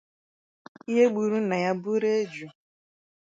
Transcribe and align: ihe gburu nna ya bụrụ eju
ihe 0.89 1.05
gburu 1.13 1.37
nna 1.43 1.55
ya 1.63 1.71
bụrụ 1.81 2.09
eju 2.19 2.47